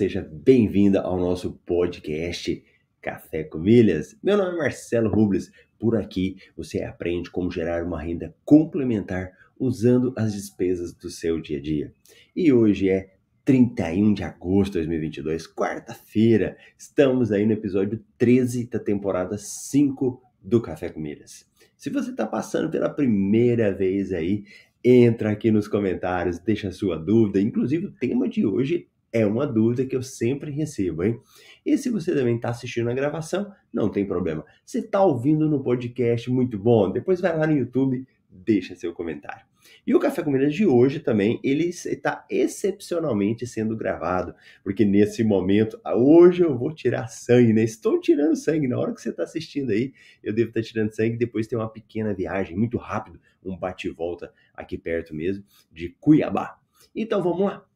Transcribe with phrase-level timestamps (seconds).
[0.00, 2.64] seja bem-vinda ao nosso podcast
[3.02, 4.16] Café com Milhas.
[4.22, 5.52] Meu nome é Marcelo Rubles.
[5.78, 11.58] Por aqui você aprende como gerar uma renda complementar usando as despesas do seu dia
[11.58, 11.92] a dia.
[12.34, 13.12] E hoje é
[13.44, 16.56] 31 de agosto de 2022, quarta-feira.
[16.78, 21.46] Estamos aí no episódio 13 da temporada 5 do Café com Milhas.
[21.76, 24.44] Se você está passando pela primeira vez aí,
[24.82, 27.38] entra aqui nos comentários, deixa a sua dúvida.
[27.38, 31.20] Inclusive, o tema de hoje é uma dúvida que eu sempre recebo, hein?
[31.64, 34.44] E se você também está assistindo a gravação, não tem problema.
[34.64, 36.90] Você está ouvindo no podcast, muito bom.
[36.90, 39.44] Depois vai lá no YouTube, deixa seu comentário.
[39.86, 45.78] E o Café com de hoje também, ele está excepcionalmente sendo gravado, porque nesse momento,
[45.84, 47.62] hoje eu vou tirar sangue, né?
[47.62, 51.16] Estou tirando sangue, na hora que você está assistindo aí, eu devo estar tirando sangue,
[51.16, 56.58] depois tem uma pequena viagem, muito rápido, um bate-volta aqui perto mesmo, de Cuiabá.
[56.94, 57.69] Então vamos lá.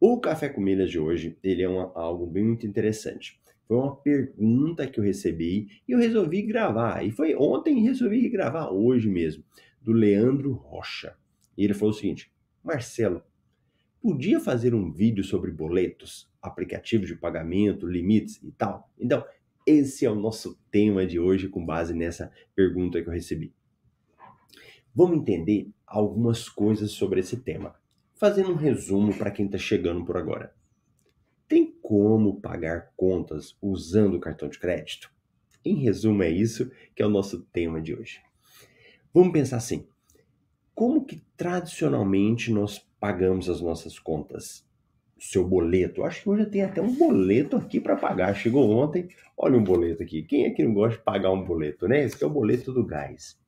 [0.00, 3.40] O Café com Milhas de hoje, ele é uma, algo muito interessante.
[3.66, 7.04] Foi uma pergunta que eu recebi e eu resolvi gravar.
[7.04, 9.42] E foi ontem resolvi gravar hoje mesmo,
[9.82, 11.16] do Leandro Rocha.
[11.56, 12.32] E ele falou o seguinte:
[12.62, 13.22] Marcelo,
[14.00, 18.88] podia fazer um vídeo sobre boletos, aplicativos de pagamento, limites e tal?
[18.98, 19.24] Então,
[19.66, 23.52] esse é o nosso tema de hoje com base nessa pergunta que eu recebi.
[24.94, 27.77] Vamos entender algumas coisas sobre esse tema.
[28.18, 30.52] Fazendo um resumo para quem está chegando por agora.
[31.46, 35.08] Tem como pagar contas usando o cartão de crédito?
[35.64, 38.20] Em resumo, é isso que é o nosso tema de hoje.
[39.14, 39.86] Vamos pensar assim:
[40.74, 44.66] como que tradicionalmente nós pagamos as nossas contas?
[45.16, 46.02] Seu boleto.
[46.02, 48.34] Acho que hoje tem até um boleto aqui para pagar.
[48.34, 50.24] Chegou ontem, olha um boleto aqui.
[50.24, 52.02] Quem é que não gosta de pagar um boleto, né?
[52.02, 53.38] Esse é o boleto do gás.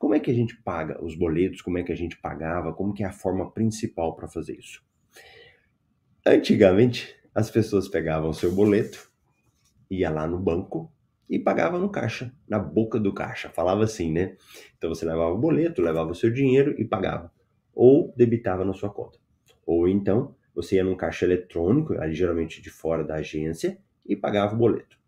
[0.00, 1.60] Como é que a gente paga os boletos?
[1.60, 2.72] Como é que a gente pagava?
[2.72, 4.82] Como que é a forma principal para fazer isso?
[6.26, 9.12] Antigamente, as pessoas pegavam seu boleto,
[9.90, 10.90] ia lá no banco
[11.28, 13.50] e pagava no caixa, na boca do caixa.
[13.50, 14.38] Falava assim, né?
[14.78, 17.30] Então você levava o boleto, levava o seu dinheiro e pagava.
[17.74, 19.18] Ou debitava na sua conta.
[19.66, 24.54] Ou então você ia num caixa eletrônico, ali geralmente de fora da agência, e pagava
[24.54, 24.98] o boleto.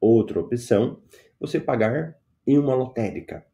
[0.00, 1.00] Outra opção,
[1.38, 3.46] você pagar em uma lotérica.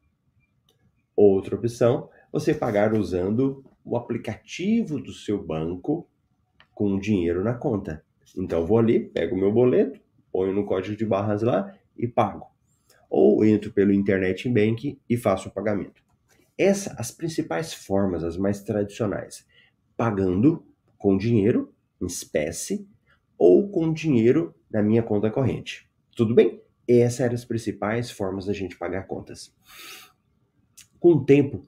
[1.21, 6.09] Outra opção, você pagar usando o aplicativo do seu banco
[6.73, 8.05] com dinheiro na conta.
[8.37, 12.47] Então vou ali, pego o meu boleto, ponho no código de barras lá e pago.
[13.11, 16.01] Ou entro pelo internet bank e faço o pagamento.
[16.57, 19.45] Essas as principais formas, as mais tradicionais.
[19.97, 20.65] Pagando
[20.97, 22.87] com dinheiro, em espécie,
[23.37, 25.91] ou com dinheiro na minha conta corrente.
[26.15, 26.63] Tudo bem?
[26.87, 29.53] Essas eram as principais formas da gente pagar contas.
[31.01, 31.63] Com o tempo,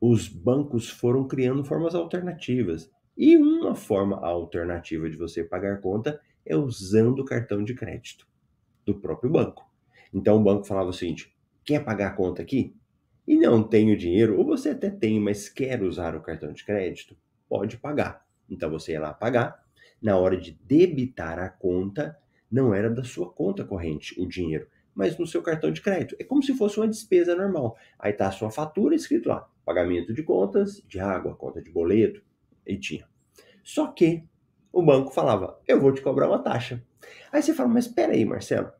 [0.00, 2.90] os bancos foram criando formas alternativas.
[3.16, 8.26] E uma forma alternativa de você pagar conta é usando o cartão de crédito
[8.84, 9.70] do próprio banco.
[10.12, 11.32] Então o banco falava o seguinte:
[11.64, 12.74] quer pagar a conta aqui?
[13.26, 16.64] E não tem o dinheiro, ou você até tem, mas quer usar o cartão de
[16.64, 17.16] crédito?
[17.48, 18.26] Pode pagar.
[18.50, 19.62] Então você ia lá pagar.
[20.00, 22.18] Na hora de debitar a conta,
[22.50, 26.16] não era da sua conta corrente o dinheiro, mas no seu cartão de crédito.
[26.18, 27.76] É como se fosse uma despesa normal.
[27.98, 32.22] Aí tá a sua fatura escrito lá: pagamento de contas, de água, conta de boleto,
[32.66, 33.06] e tinha.
[33.62, 34.24] Só que
[34.72, 36.82] o banco falava: eu vou te cobrar uma taxa.
[37.30, 38.70] Aí você fala: mas espera aí, Marcelo,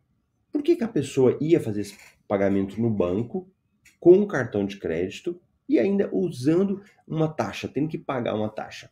[0.51, 3.51] por que, que a pessoa ia fazer esse pagamento no banco
[3.99, 8.91] com um cartão de crédito e ainda usando uma taxa, tendo que pagar uma taxa?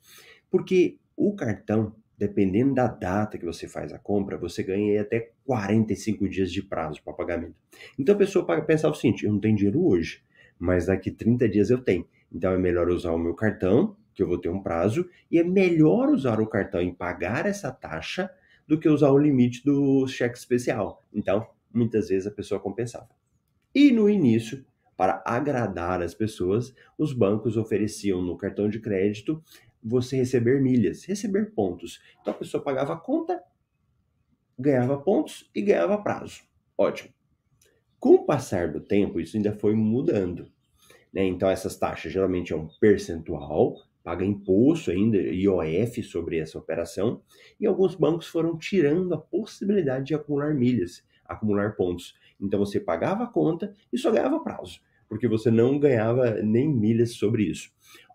[0.50, 6.28] Porque o cartão dependendo da data que você faz a compra, você ganha até 45
[6.28, 7.54] dias de prazo para pagamento.
[7.98, 10.22] Então a pessoa paga, pensar o seguinte: eu não tenho dinheiro hoje,
[10.58, 12.06] mas daqui 30 dias eu tenho.
[12.30, 15.42] Então é melhor usar o meu cartão, que eu vou ter um prazo, e é
[15.42, 18.30] melhor usar o cartão e pagar essa taxa
[18.68, 21.02] do que usar o limite do cheque especial.
[21.14, 23.08] Então, muitas vezes a pessoa compensava.
[23.74, 24.62] E no início,
[24.94, 29.42] para agradar as pessoas, os bancos ofereciam no cartão de crédito
[29.82, 32.00] você receber milhas, receber pontos.
[32.20, 33.42] Então a pessoa pagava a conta,
[34.58, 36.42] ganhava pontos e ganhava prazo.
[36.76, 37.12] Ótimo.
[37.98, 40.50] Com o passar do tempo, isso ainda foi mudando.
[41.12, 41.24] Né?
[41.24, 47.22] Então essas taxas geralmente é um percentual, paga imposto ainda, IOF sobre essa operação,
[47.60, 52.14] e alguns bancos foram tirando a possibilidade de acumular milhas, acumular pontos.
[52.40, 57.12] Então você pagava a conta e só ganhava prazo, porque você não ganhava nem milhas
[57.12, 57.70] sobre isso.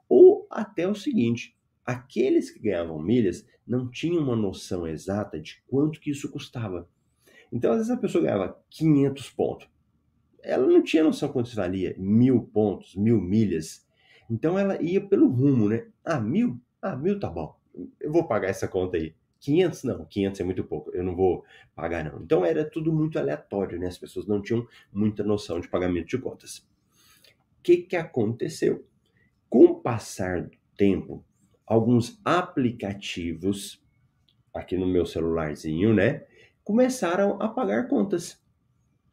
[0.09, 1.55] Ou até o seguinte,
[1.85, 6.87] aqueles que ganhavam milhas não tinham uma noção exata de quanto que isso custava.
[7.51, 9.69] Então, às vezes a pessoa ganhava 500 pontos.
[10.43, 13.85] Ela não tinha noção quanto isso valia, mil pontos, mil milhas.
[14.29, 15.87] Então ela ia pelo rumo, né?
[16.03, 16.59] Ah, mil?
[16.81, 17.55] Ah, mil tá bom.
[17.99, 19.15] Eu vou pagar essa conta aí.
[19.39, 21.43] 500 não, 500 é muito pouco, eu não vou
[21.75, 22.21] pagar não.
[22.21, 23.87] Então era tudo muito aleatório, né?
[23.87, 26.57] As pessoas não tinham muita noção de pagamento de contas.
[26.59, 28.85] O que, que aconteceu?
[29.49, 31.23] Com o passar do tempo,
[31.65, 33.81] alguns aplicativos
[34.53, 36.23] aqui no meu celularzinho, né,
[36.63, 38.41] começaram a pagar contas.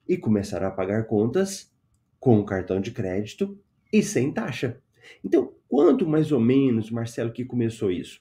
[0.09, 1.73] E começaram a pagar contas
[2.19, 3.59] com cartão de crédito
[3.93, 4.81] e sem taxa.
[5.25, 8.21] Então, quanto mais ou menos, Marcelo, que começou isso?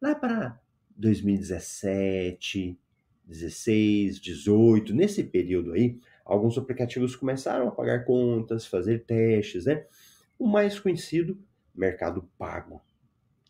[0.00, 0.60] Lá para
[0.96, 2.78] 2017,
[3.24, 9.84] 16, 18, nesse período aí, alguns aplicativos começaram a pagar contas, fazer testes, né?
[10.38, 11.38] O mais conhecido,
[11.74, 12.82] Mercado Pago,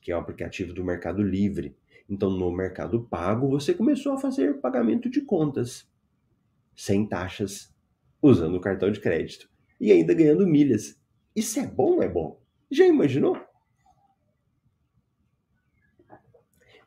[0.01, 1.77] que é um aplicativo do Mercado Livre.
[2.09, 5.89] Então, no Mercado Pago, você começou a fazer pagamento de contas
[6.77, 7.75] sem taxas,
[8.23, 9.51] usando o cartão de crédito
[9.81, 11.01] e ainda ganhando milhas.
[11.35, 12.41] Isso é bom é bom?
[12.71, 13.37] Já imaginou?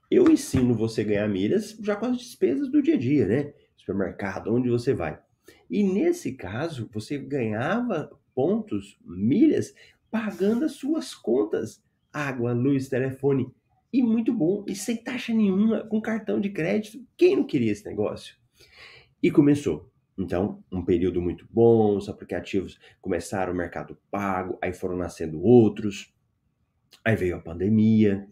[0.10, 3.54] Eu ensino você a ganhar milhas já com as despesas do dia a dia, né?
[3.78, 5.22] Supermercado, onde você vai.
[5.70, 9.74] E nesse caso, você ganhava pontos, milhas,
[10.10, 11.84] pagando as suas contas.
[12.14, 13.52] Água, luz, telefone.
[13.92, 14.64] E muito bom.
[14.66, 17.06] E sem taxa nenhuma, com cartão de crédito.
[17.18, 18.38] Quem não queria esse negócio?
[19.22, 19.92] E começou.
[20.18, 26.14] Então, um período muito bom, os aplicativos começaram o mercado pago, aí foram nascendo outros.
[27.04, 28.26] Aí veio a pandemia,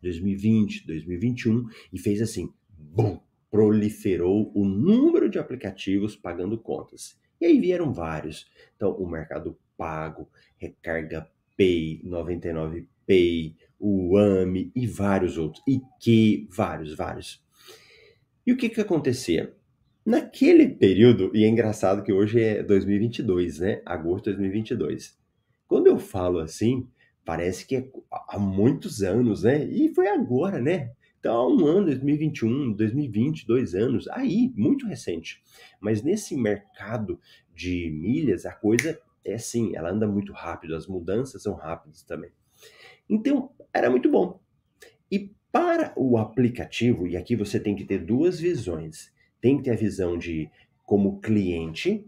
[0.00, 3.18] 2020, 2021 e fez assim, bum,
[3.50, 7.20] proliferou o número de aplicativos pagando contas.
[7.42, 8.46] E aí vieram vários.
[8.76, 11.28] Então, o Mercado Pago, Recarga
[11.58, 15.60] Pay, 99 Pay, o AMI e vários outros.
[15.66, 17.44] E que vários, vários.
[18.46, 19.52] E o que que acontecia?
[20.06, 23.82] Naquele período, e é engraçado que hoje é 2022, né?
[23.84, 25.18] Agosto de 2022.
[25.66, 26.86] Quando eu falo assim,
[27.24, 27.88] parece que é
[28.28, 29.64] há muitos anos, né?
[29.64, 30.92] E foi agora, né?
[31.22, 35.40] Então, um ano, 2021, 2020, dois anos, aí, muito recente.
[35.80, 37.20] Mas nesse mercado
[37.54, 42.32] de milhas, a coisa é assim, ela anda muito rápido, as mudanças são rápidas também.
[43.08, 44.40] Então, era muito bom.
[45.08, 49.12] E para o aplicativo, e aqui você tem que ter duas visões.
[49.40, 50.50] Tem que ter a visão de
[50.84, 52.04] como cliente,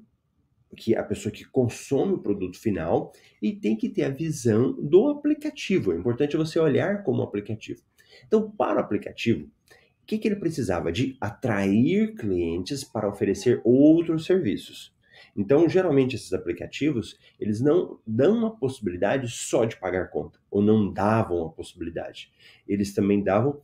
[0.76, 4.72] que é a pessoa que consome o produto final e tem que ter a visão
[4.72, 5.92] do aplicativo.
[5.92, 7.80] É importante você olhar como aplicativo.
[8.26, 10.92] Então, para o aplicativo, o que, que ele precisava?
[10.92, 14.94] De atrair clientes para oferecer outros serviços.
[15.36, 20.92] Então, geralmente esses aplicativos, eles não dão a possibilidade só de pagar conta, ou não
[20.92, 22.32] davam a possibilidade.
[22.68, 23.60] Eles também davam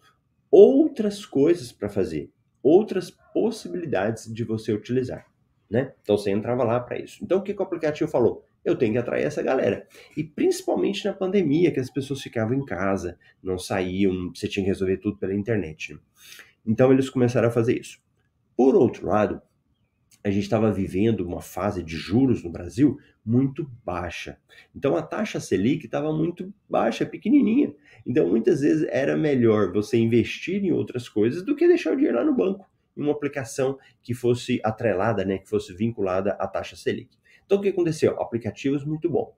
[0.50, 2.30] outras coisas para fazer,
[2.62, 5.30] outras possibilidades de você utilizar
[5.70, 5.92] né?
[6.02, 7.22] Então você entrava lá para isso.
[7.22, 8.44] Então o que, que o aplicativo falou?
[8.64, 9.86] Eu tenho que atrair essa galera.
[10.16, 14.70] E principalmente na pandemia, que as pessoas ficavam em casa, não saíam, você tinha que
[14.70, 15.98] resolver tudo pela internet.
[16.66, 17.98] Então eles começaram a fazer isso.
[18.56, 19.40] Por outro lado,
[20.22, 24.38] a gente estava vivendo uma fase de juros no Brasil muito baixa.
[24.74, 27.74] Então a taxa Selic estava muito baixa, pequenininha.
[28.06, 32.18] Então muitas vezes era melhor você investir em outras coisas do que deixar o dinheiro
[32.18, 36.76] lá no banco em uma aplicação que fosse atrelada, né, que fosse vinculada à taxa
[36.76, 37.19] Selic.
[37.50, 38.12] Então o que aconteceu?
[38.20, 39.34] Aplicativos muito bom.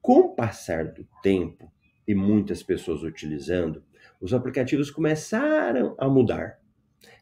[0.00, 1.68] Com o passar do tempo
[2.06, 3.82] e muitas pessoas utilizando,
[4.20, 6.60] os aplicativos começaram a mudar.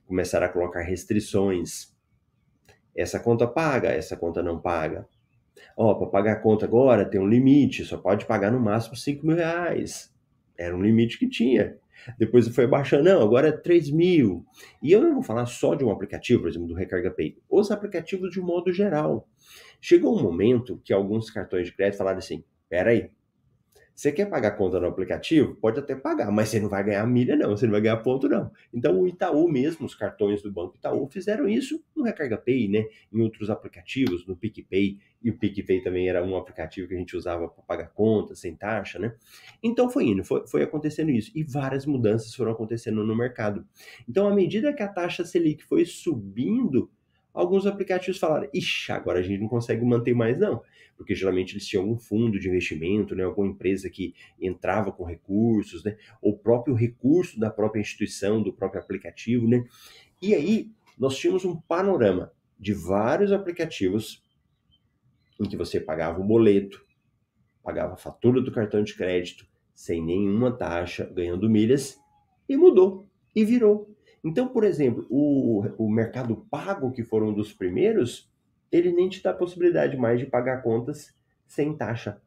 [0.07, 1.97] Começaram a colocar restrições.
[2.95, 5.09] Essa conta paga, essa conta não paga.
[5.75, 9.27] Ó, para pagar a conta agora tem um limite, só pode pagar no máximo 5
[9.27, 10.15] mil reais.
[10.59, 11.79] Era um limite que tinha.
[12.19, 14.45] Depois foi baixando, não, agora é 3 mil.
[14.83, 17.71] E eu não vou falar só de um aplicativo, por exemplo, do Recarga Pay, os
[17.71, 19.29] aplicativos de modo geral.
[19.81, 23.11] Chegou um momento que alguns cartões de crédito falaram assim: peraí,
[23.95, 25.55] você quer pagar conta no aplicativo?
[25.55, 28.29] Pode até pagar, mas você não vai ganhar milha, não, você não vai ganhar ponto,
[28.29, 28.51] não.
[28.73, 32.85] Então o Itaú mesmo, os cartões do Banco Itaú, fizeram isso no Recarga Pay, né?
[33.13, 37.17] Em outros aplicativos, no PicPay, e o PicPay também era um aplicativo que a gente
[37.17, 39.15] usava para pagar conta, sem taxa, né?
[39.63, 41.31] Então foi indo, foi, foi acontecendo isso.
[41.35, 43.65] E várias mudanças foram acontecendo no mercado.
[44.09, 46.91] Então, à medida que a taxa Selic foi subindo,
[47.35, 50.63] alguns aplicativos falaram: ixi, agora a gente não consegue manter mais, não.
[50.97, 55.83] Porque geralmente eles tinham algum fundo de investimento, né, alguma empresa que entrava com recursos,
[55.83, 59.49] né, ou o próprio recurso da própria instituição, do próprio aplicativo.
[59.49, 59.65] Né.
[60.23, 64.23] E aí nós tínhamos um panorama de vários aplicativos
[65.41, 66.87] em que você pagava um boleto,
[67.63, 71.99] pagava a fatura do cartão de crédito sem nenhuma taxa, ganhando milhas,
[72.49, 73.94] e mudou, e virou.
[74.25, 78.33] Então, por exemplo, o, o Mercado Pago, que foram um dos primeiros,
[78.73, 81.15] ele nem te dá a possibilidade mais de pagar contas
[81.47, 82.21] sem taxa.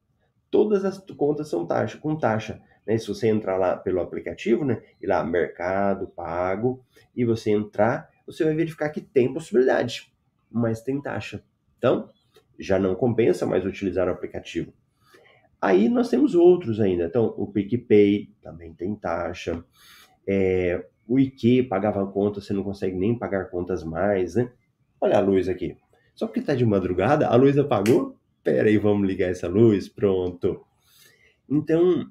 [0.52, 2.62] Todas as contas são taxa, com taxa.
[2.86, 2.98] Né?
[3.00, 6.86] Se você entrar lá pelo aplicativo, né, e lá mercado pago,
[7.16, 10.14] e você entrar, você vai verificar que tem possibilidade,
[10.52, 11.44] mas tem taxa.
[11.78, 12.10] Então,
[12.60, 14.72] já não compensa mais utilizar o aplicativo.
[15.60, 17.06] Aí nós temos outros ainda.
[17.06, 19.64] Então, o PicPay também tem taxa.
[20.28, 24.52] É, o IQ pagava conta, você não consegue nem pagar contas mais, né?
[25.00, 25.78] Olha a luz aqui.
[26.14, 28.16] Só porque está de madrugada, a luz apagou?
[28.44, 30.66] Pera aí, vamos ligar essa luz, pronto.
[31.50, 32.10] Então,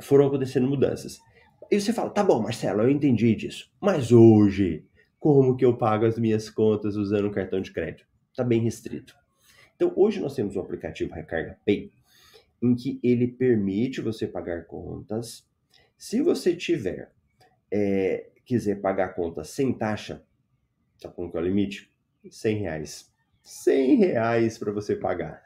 [0.00, 1.18] foram acontecendo mudanças.
[1.70, 3.72] E você fala, tá bom, Marcelo, eu entendi disso.
[3.80, 4.84] Mas hoje,
[5.18, 8.06] como que eu pago as minhas contas usando cartão de crédito?
[8.30, 9.16] Está bem restrito.
[9.74, 11.90] Então, hoje nós temos o aplicativo Recarga Pay,
[12.62, 15.48] em que ele permite você pagar contas.
[15.96, 17.13] Se você tiver,
[17.76, 20.24] é, quiser pagar contas sem taxa,
[21.02, 21.92] tá com que é o limite?
[22.30, 23.12] 100 reais.
[23.42, 25.42] 100 reais para você pagar.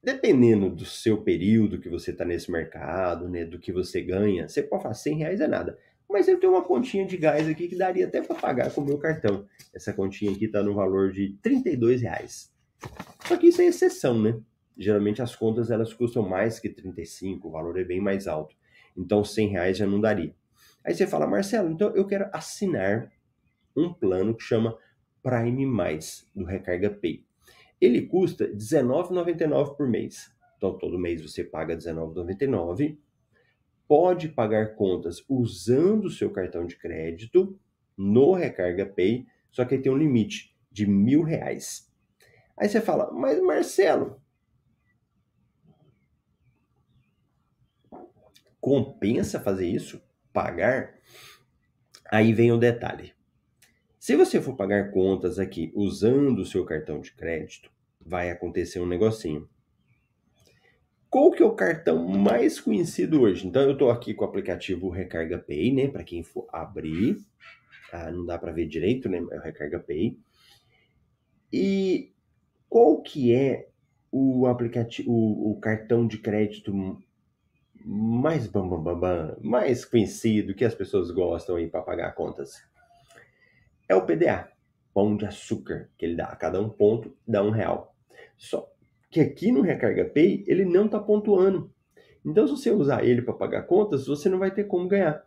[0.00, 4.62] Dependendo do seu período que você está nesse mercado, né, do que você ganha, você
[4.62, 5.76] pode falar 100 reais é nada.
[6.08, 8.84] Mas eu tenho uma continha de gás aqui que daria até para pagar com o
[8.84, 9.48] meu cartão.
[9.74, 12.52] Essa continha aqui está no valor de 32 reais.
[13.24, 14.38] Só que isso é exceção, né?
[14.78, 18.54] Geralmente as contas elas custam mais que 35, o valor é bem mais alto.
[18.96, 20.32] Então 100 reais já não daria.
[20.86, 23.12] Aí você fala, Marcelo, então eu quero assinar
[23.76, 24.78] um plano que chama
[25.20, 27.26] Prime Mais, do Recarga Pay.
[27.80, 30.32] Ele custa R$19,99 por mês.
[30.56, 32.96] Então todo mês você paga R$19,99.
[33.88, 37.58] Pode pagar contas usando o seu cartão de crédito
[37.96, 41.92] no Recarga Pay, só que aí tem um limite de mil reais.
[42.56, 44.22] Aí você fala, mas Marcelo,
[48.60, 50.05] compensa fazer isso?
[50.36, 50.92] Pagar?
[52.10, 53.14] Aí vem o detalhe.
[53.98, 58.86] Se você for pagar contas aqui usando o seu cartão de crédito, vai acontecer um
[58.86, 59.48] negocinho.
[61.08, 63.46] Qual que é o cartão mais conhecido hoje?
[63.46, 65.88] Então eu estou aqui com o aplicativo Recarga Pay, né?
[65.88, 67.16] Para quem for abrir,
[67.90, 69.16] ah, não dá para ver direito, né?
[69.30, 70.18] É o Recarga Pay.
[71.50, 72.12] E
[72.68, 73.70] qual que é
[74.12, 77.02] o aplicativo, o, o cartão de crédito
[77.88, 82.60] mais bam, bam, bam, bam, mais conhecido que as pessoas gostam aí para pagar contas?
[83.88, 84.50] É o PDA,
[84.92, 87.94] pão de açúcar, que ele dá a cada um ponto, dá um real.
[88.36, 88.68] Só
[89.08, 91.72] que aqui no Recarga Pay ele não está pontuando.
[92.24, 95.24] Então, se você usar ele para pagar contas, você não vai ter como ganhar.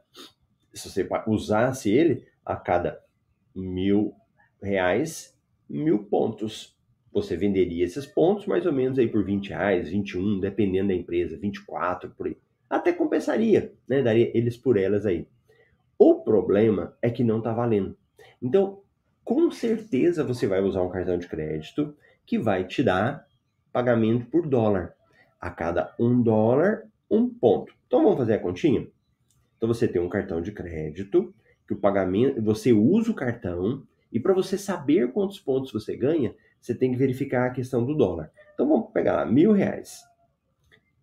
[0.73, 3.01] Se você usasse ele a cada
[3.55, 4.13] mil
[4.61, 5.33] reais,
[5.69, 6.77] mil pontos
[7.11, 11.37] você venderia esses pontos mais ou menos aí por 20 reais, 21, dependendo da empresa,
[11.37, 12.37] 24 por aí.
[12.69, 14.01] Até compensaria, né?
[14.01, 15.27] Daria eles por elas aí.
[15.97, 17.97] O problema é que não está valendo.
[18.41, 18.81] Então,
[19.23, 21.95] com certeza você vai usar um cartão de crédito
[22.25, 23.27] que vai te dar
[23.71, 24.93] pagamento por dólar.
[25.39, 27.73] A cada um dólar, um ponto.
[27.87, 28.87] Então vamos fazer a continha?
[29.57, 31.33] Então você tem um cartão de crédito
[31.67, 36.33] que o pagamento, você usa o cartão e para você saber quantos pontos você ganha,
[36.59, 38.31] você tem que verificar a questão do dólar.
[38.53, 40.03] Então vamos pegar lá, mil reais.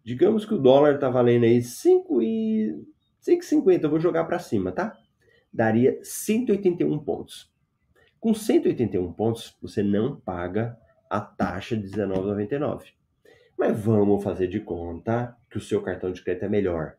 [0.07, 2.81] Digamos que o dólar está valendo aí 5 e
[3.21, 4.97] 5,50, eu vou jogar para cima, tá?
[5.53, 7.53] Daria 181 pontos.
[8.21, 10.79] Com 181 pontos, você não paga
[11.11, 12.93] a taxa de R$19,99.
[13.59, 16.95] Mas vamos fazer de conta que o seu cartão de crédito é melhor.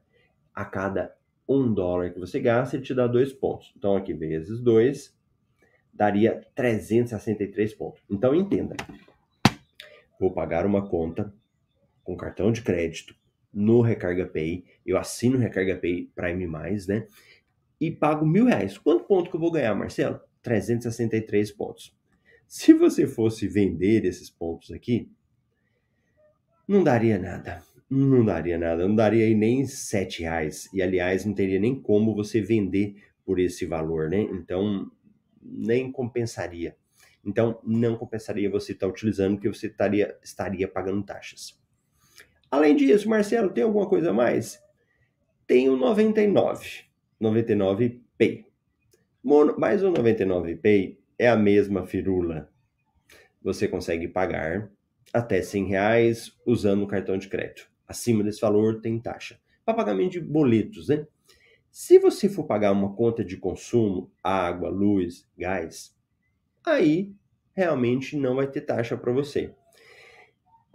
[0.54, 1.16] A cada
[1.48, 3.74] um dólar que você gasta, ele te dá dois pontos.
[3.78, 5.18] Então, aqui vezes dois,
[5.94, 8.04] daria 363 pontos.
[8.10, 8.76] Então entenda,
[10.20, 11.34] vou pagar uma conta
[12.08, 13.14] com cartão de crédito
[13.54, 17.06] no Recarga Pay, eu assino o Recarga Pay Prime Mais, né?
[17.82, 18.78] E pago mil reais.
[18.78, 20.18] Quanto ponto que eu vou ganhar, Marcelo?
[20.42, 21.94] 363 pontos.
[22.48, 25.12] Se você fosse vender esses pontos aqui,
[26.66, 27.62] não daria nada.
[27.90, 28.88] Não daria nada.
[28.88, 30.70] Não daria aí nem 7 reais.
[30.74, 34.22] E aliás, não teria nem como você vender por esse valor, né?
[34.22, 34.90] Então,
[35.42, 36.78] nem compensaria.
[37.26, 41.58] Então, não compensaria você estar utilizando, porque você estaria, estaria pagando taxas.
[42.50, 44.62] Além disso, Marcelo, tem alguma coisa a mais?
[45.46, 46.86] Tem o 99,
[47.20, 48.46] 99 Pay.
[49.58, 52.50] Mas o 99 Pay é a mesma firula.
[53.42, 54.72] Você consegue pagar
[55.14, 57.70] até 100 reais usando o cartão de crédito.
[57.88, 59.40] Acima desse valor tem taxa.
[59.66, 61.06] Para pagamento de boletos, né?
[61.70, 65.96] Se você for pagar uma conta de consumo, água, luz, gás,
[66.66, 67.14] aí
[67.54, 69.54] realmente não vai ter taxa para você.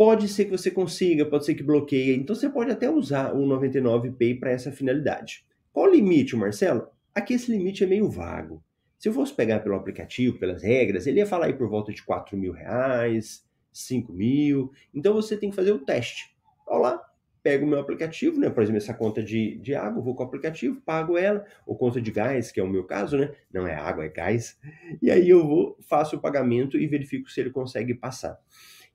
[0.04, 3.46] Pode ser que você consiga, pode ser que bloqueie, então você pode até usar o
[3.46, 5.46] 99 Pay para essa finalidade.
[5.72, 6.88] Qual o limite, Marcelo?
[7.14, 8.60] Aqui esse limite é meio vago.
[8.98, 12.02] Se eu fosse pegar pelo aplicativo, pelas regras, ele ia falar aí por volta de
[12.02, 14.72] 4 mil reais, 5 mil.
[14.92, 16.34] Então você tem que fazer o teste.
[16.66, 18.50] Olha lá, pego o meu aplicativo, né?
[18.50, 22.00] Por exemplo, essa conta de, de água, vou com o aplicativo, pago ela, ou conta
[22.00, 23.30] de gás, que é o meu caso, né?
[23.52, 24.58] Não é água, é gás.
[25.00, 28.36] E aí eu vou, faço o pagamento e verifico se ele consegue passar.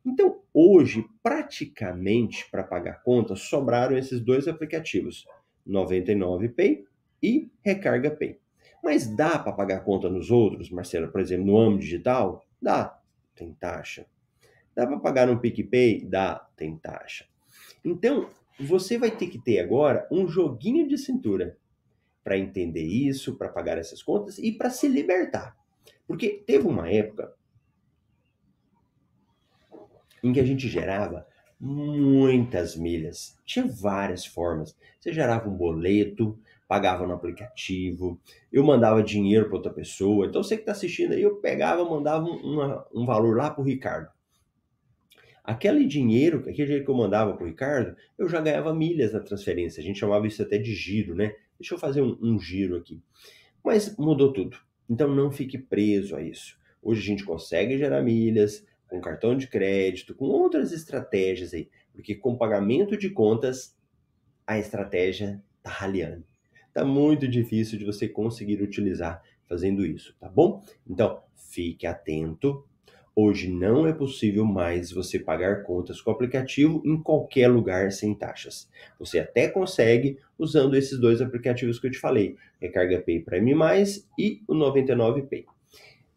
[0.08, 5.26] Então, hoje, praticamente, para pagar conta, sobraram esses dois aplicativos,
[5.68, 6.86] 99Pay
[7.22, 8.40] e Recarga Pay.
[8.82, 11.12] Mas dá para pagar conta nos outros, Marcelo?
[11.12, 12.48] Por exemplo, no âmbito digital?
[12.62, 12.98] Dá,
[13.36, 14.06] tem taxa.
[14.74, 16.06] Dá para pagar no PicPay?
[16.06, 17.26] Dá, tem taxa.
[17.84, 21.58] Então, você vai ter que ter agora um joguinho de cintura
[22.24, 25.58] para entender isso, para pagar essas contas e para se libertar.
[26.08, 27.34] Porque teve uma época
[30.28, 31.26] em que a gente gerava
[31.60, 33.38] muitas milhas.
[33.46, 34.78] Tinha várias formas.
[35.00, 38.20] Você gerava um boleto, pagava no aplicativo,
[38.52, 40.28] eu mandava dinheiro para outra pessoa.
[40.28, 43.66] Então você que está assistindo aí, eu pegava, mandava um, um valor lá para o
[43.66, 44.10] Ricardo.
[45.44, 49.22] Aquele dinheiro, aquele dinheiro que eu mandava para o Ricardo, eu já ganhava milhas na
[49.22, 49.80] transferência.
[49.80, 51.34] A gente chamava isso até de giro, né?
[51.58, 53.02] Deixa eu fazer um, um giro aqui.
[53.64, 54.58] Mas mudou tudo.
[54.90, 56.58] Então não fique preso a isso.
[56.82, 61.70] Hoje a gente consegue gerar milhas com cartão de crédito, com outras estratégias aí.
[61.94, 63.76] Porque com pagamento de contas,
[64.46, 66.26] a estratégia tá raliando.
[66.74, 70.64] Tá muito difícil de você conseguir utilizar fazendo isso, tá bom?
[70.88, 72.64] Então, fique atento
[73.20, 78.14] Hoje não é possível mais você pagar contas com o aplicativo em qualquer lugar sem
[78.14, 78.70] taxas.
[79.00, 84.08] Você até consegue usando esses dois aplicativos que eu te falei, Recarga Pay Prime Mais
[84.20, 85.46] e o 99Pay.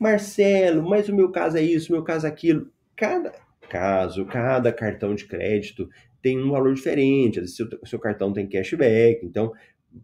[0.00, 2.72] Marcelo, mas o meu caso é isso, o meu caso é aquilo.
[2.96, 3.34] Cada
[3.68, 5.90] caso, cada cartão de crédito
[6.22, 7.46] tem um valor diferente.
[7.46, 9.52] Seu, seu cartão tem cashback, então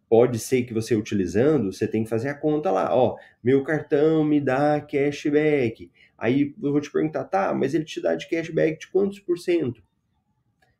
[0.06, 4.22] pode ser que você utilizando, você tem que fazer a conta lá, ó, meu cartão
[4.22, 5.90] me dá cashback.
[6.18, 9.38] Aí eu vou te perguntar, tá, mas ele te dá de cashback de quantos por
[9.38, 9.82] cento?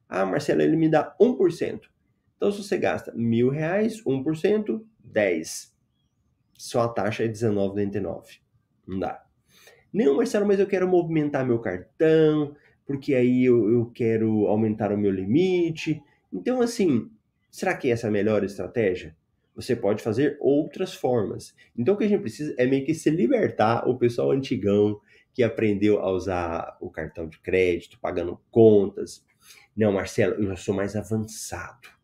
[0.06, 1.80] Ah, Marcelo, ele me dá 1%.
[2.37, 5.75] Então, se você gasta mil reais, 1%, 10.
[6.58, 8.45] Só a taxa é R$19,99.
[8.86, 9.24] Não dá.
[9.92, 12.54] Não, Marcelo, mas eu quero movimentar meu cartão,
[12.86, 16.02] porque aí eu, eu quero aumentar o meu limite.
[16.32, 17.10] Então, assim,
[17.50, 19.16] será que essa é a melhor estratégia?
[19.54, 21.54] Você pode fazer outras formas.
[21.76, 25.00] Então, o que a gente precisa é meio que se libertar o pessoal antigão
[25.32, 29.25] que aprendeu a usar o cartão de crédito, pagando contas.
[29.76, 31.96] Não, Marcelo, eu já sou mais avançado.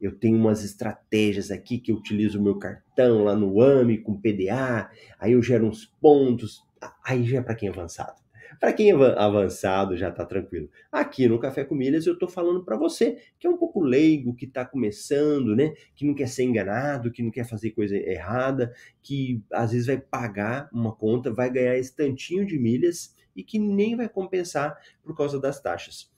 [0.00, 4.20] Eu tenho umas estratégias aqui que eu utilizo o meu cartão lá no AMI com
[4.20, 6.64] PDA, aí eu gero uns pontos.
[7.04, 8.16] Aí já é para quem é avançado.
[8.60, 10.68] Para quem é avançado já está tranquilo.
[10.90, 14.34] Aqui no Café com Milhas eu estou falando para você que é um pouco leigo,
[14.34, 15.74] que está começando, né?
[15.94, 19.98] Que não quer ser enganado, que não quer fazer coisa errada, que às vezes vai
[19.98, 25.16] pagar uma conta, vai ganhar esse tantinho de milhas e que nem vai compensar por
[25.16, 26.10] causa das taxas.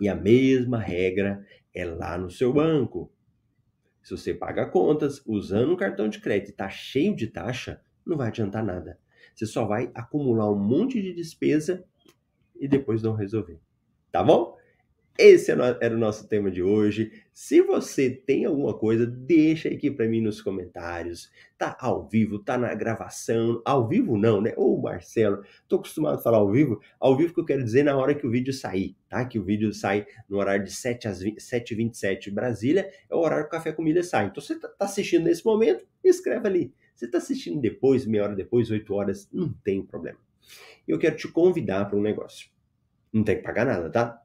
[0.00, 3.12] E a mesma regra é lá no seu banco.
[4.02, 8.16] Se você paga contas usando um cartão de crédito e está cheio de taxa, não
[8.16, 8.98] vai adiantar nada.
[9.34, 11.84] Você só vai acumular um monte de despesa
[12.54, 13.58] e depois não resolver.
[14.12, 14.56] Tá bom?
[15.16, 17.12] Esse era o nosso tema de hoje.
[17.32, 21.30] Se você tem alguma coisa, deixa aqui para mim nos comentários.
[21.56, 23.62] Tá ao vivo, tá na gravação.
[23.64, 24.52] Ao vivo não, né?
[24.56, 26.80] Ô Marcelo, tô acostumado a falar ao vivo.
[26.98, 29.24] Ao vivo que eu quero dizer na hora que o vídeo sair, tá?
[29.24, 33.54] Que o vídeo sai no horário de 7 às 7h27 Brasília, é o horário que
[33.54, 34.26] o Café Comida sai.
[34.26, 38.36] Então você tá, tá assistindo nesse momento, escreve ali você está assistindo depois, meia hora
[38.36, 40.18] depois, oito horas, não tem problema.
[40.86, 42.48] Eu quero te convidar para um negócio.
[43.12, 44.22] Não tem que pagar nada, tá?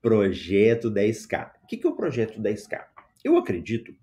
[0.00, 1.52] Projeto 10K.
[1.62, 2.86] O que é o Projeto 10K?
[3.24, 3.94] Eu acredito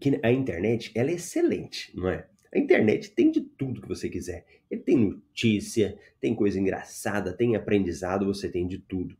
[0.00, 2.26] que a internet ela é excelente, não é?
[2.52, 4.44] A internet tem de tudo que você quiser.
[4.70, 9.16] Ele tem notícia, tem coisa engraçada, tem aprendizado, você tem de tudo.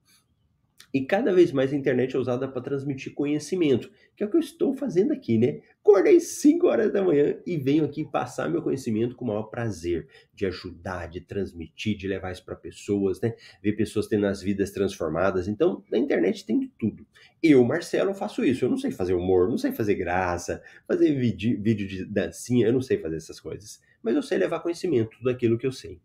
[0.92, 4.36] E cada vez mais a internet é usada para transmitir conhecimento, que é o que
[4.36, 5.60] eu estou fazendo aqui, né?
[5.80, 10.08] Acordei 5 horas da manhã e venho aqui passar meu conhecimento com o maior prazer
[10.34, 13.34] de ajudar, de transmitir, de levar isso para pessoas, né?
[13.62, 15.46] Ver pessoas tendo as vidas transformadas.
[15.46, 17.06] Então, na internet tem de tudo.
[17.42, 18.64] Eu, Marcelo, faço isso.
[18.64, 22.72] Eu não sei fazer humor, não sei fazer graça, fazer vídeo, vídeo de dancinha, eu
[22.72, 23.80] não sei fazer essas coisas.
[24.02, 26.00] Mas eu sei levar conhecimento, tudo aquilo que eu sei.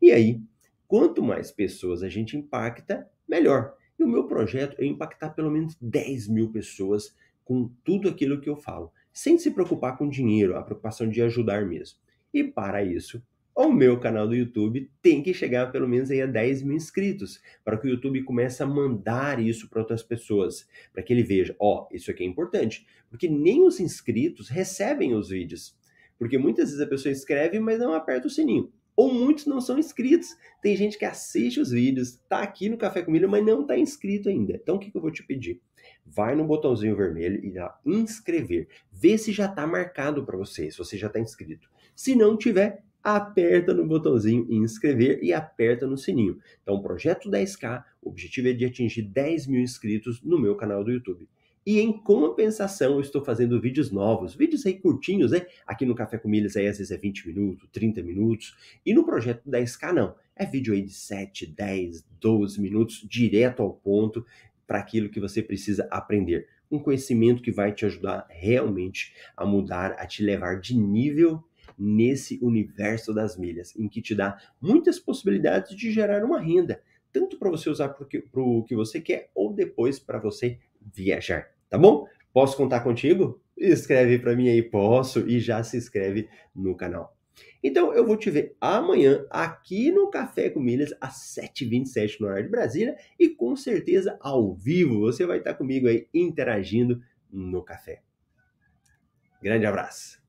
[0.00, 0.40] E aí,
[0.88, 3.74] quanto mais pessoas a gente impacta, melhor.
[3.98, 8.48] E o meu projeto é impactar pelo menos 10 mil pessoas com tudo aquilo que
[8.48, 11.98] eu falo, sem se preocupar com dinheiro, a preocupação de ajudar mesmo.
[12.34, 13.22] E para isso,
[13.54, 17.40] o meu canal do YouTube tem que chegar pelo menos aí a 10 mil inscritos,
[17.64, 21.56] para que o YouTube comece a mandar isso para outras pessoas, para que ele veja,
[21.58, 25.74] ó, oh, isso aqui é importante, porque nem os inscritos recebem os vídeos,
[26.18, 28.70] porque muitas vezes a pessoa escreve, mas não aperta o sininho.
[28.96, 30.34] Ou muitos não são inscritos.
[30.62, 33.78] Tem gente que assiste os vídeos, tá aqui no Café com Milho, mas não tá
[33.78, 34.54] inscrito ainda.
[34.54, 35.60] Então o que, que eu vou te pedir?
[36.04, 38.68] Vai no botãozinho vermelho e dá inscrever.
[38.90, 41.68] Vê se já tá marcado para você, se você já tá inscrito.
[41.94, 46.38] Se não tiver, aperta no botãozinho inscrever e aperta no sininho.
[46.62, 50.90] Então, projeto 10K, o objetivo é de atingir 10 mil inscritos no meu canal do
[50.90, 51.28] YouTube.
[51.66, 55.48] E em compensação, eu estou fazendo vídeos novos, vídeos aí curtinhos, né?
[55.66, 58.56] Aqui no Café com Milhas aí às vezes é 20 minutos, 30 minutos.
[58.86, 60.14] E no projeto 10K não.
[60.36, 64.24] É vídeo aí de 7, 10, 12 minutos, direto ao ponto,
[64.64, 66.46] para aquilo que você precisa aprender.
[66.70, 71.42] Um conhecimento que vai te ajudar realmente a mudar, a te levar de nível
[71.76, 76.80] nesse universo das milhas, em que te dá muitas possibilidades de gerar uma renda,
[77.12, 78.06] tanto para você usar para
[78.40, 80.60] o que você quer ou depois para você
[80.94, 82.06] viajar tá bom?
[82.32, 83.40] Posso contar contigo?
[83.56, 87.16] Escreve para mim aí, posso, e já se inscreve no canal.
[87.62, 92.44] Então eu vou te ver amanhã aqui no Café com Milhas às 7h27 no horário
[92.44, 97.00] de Brasília e com certeza ao vivo você vai estar comigo aí interagindo
[97.30, 98.02] no café.
[99.42, 100.22] Grande abraço!